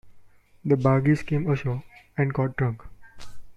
[0.65, 1.83] The bargees came ashore
[2.17, 2.81] and got drunk.